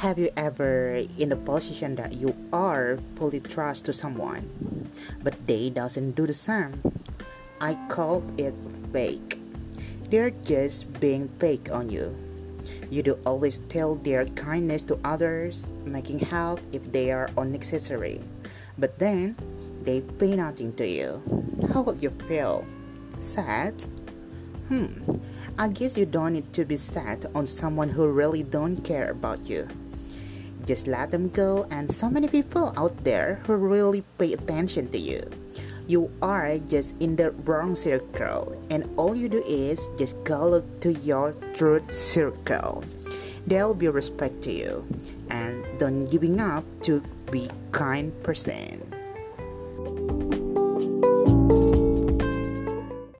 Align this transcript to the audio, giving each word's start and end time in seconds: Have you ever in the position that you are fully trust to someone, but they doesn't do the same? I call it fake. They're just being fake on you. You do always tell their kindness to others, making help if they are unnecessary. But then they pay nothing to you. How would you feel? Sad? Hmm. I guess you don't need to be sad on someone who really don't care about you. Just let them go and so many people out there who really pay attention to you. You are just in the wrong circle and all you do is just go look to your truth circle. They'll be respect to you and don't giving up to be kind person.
Have 0.00 0.18
you 0.18 0.30
ever 0.34 1.04
in 1.20 1.28
the 1.28 1.36
position 1.36 1.94
that 1.96 2.16
you 2.16 2.32
are 2.54 2.96
fully 3.20 3.38
trust 3.38 3.84
to 3.84 3.92
someone, 3.92 4.48
but 5.22 5.36
they 5.44 5.68
doesn't 5.68 6.16
do 6.16 6.26
the 6.26 6.32
same? 6.32 6.80
I 7.60 7.76
call 7.92 8.24
it 8.40 8.54
fake. 8.96 9.36
They're 10.08 10.32
just 10.32 10.88
being 11.04 11.28
fake 11.36 11.68
on 11.70 11.90
you. 11.92 12.16
You 12.88 13.02
do 13.02 13.18
always 13.26 13.58
tell 13.68 13.96
their 13.96 14.24
kindness 14.40 14.88
to 14.88 14.96
others, 15.04 15.68
making 15.84 16.20
help 16.32 16.64
if 16.72 16.80
they 16.92 17.12
are 17.12 17.28
unnecessary. 17.36 18.24
But 18.78 18.98
then 18.98 19.36
they 19.84 20.00
pay 20.00 20.32
nothing 20.32 20.72
to 20.80 20.88
you. 20.88 21.20
How 21.76 21.82
would 21.82 22.02
you 22.02 22.08
feel? 22.24 22.64
Sad? 23.20 23.76
Hmm. 24.72 24.96
I 25.58 25.68
guess 25.68 25.98
you 25.98 26.06
don't 26.06 26.32
need 26.32 26.54
to 26.54 26.64
be 26.64 26.78
sad 26.78 27.28
on 27.34 27.46
someone 27.46 27.90
who 27.90 28.08
really 28.08 28.42
don't 28.42 28.80
care 28.80 29.10
about 29.10 29.44
you. 29.44 29.68
Just 30.66 30.86
let 30.86 31.10
them 31.10 31.28
go 31.30 31.66
and 31.70 31.90
so 31.90 32.08
many 32.08 32.28
people 32.28 32.72
out 32.76 32.96
there 33.04 33.40
who 33.44 33.56
really 33.56 34.02
pay 34.18 34.32
attention 34.32 34.88
to 34.90 34.98
you. 34.98 35.22
You 35.86 36.10
are 36.22 36.58
just 36.58 36.94
in 37.00 37.16
the 37.16 37.32
wrong 37.44 37.74
circle 37.74 38.54
and 38.70 38.88
all 38.96 39.16
you 39.16 39.28
do 39.28 39.42
is 39.42 39.88
just 39.98 40.14
go 40.22 40.48
look 40.48 40.80
to 40.80 40.92
your 41.02 41.34
truth 41.54 41.90
circle. 41.90 42.84
They'll 43.46 43.74
be 43.74 43.88
respect 43.88 44.42
to 44.42 44.52
you 44.52 44.86
and 45.30 45.64
don't 45.78 46.06
giving 46.06 46.40
up 46.40 46.64
to 46.82 47.02
be 47.30 47.50
kind 47.72 48.12
person. 48.22 48.99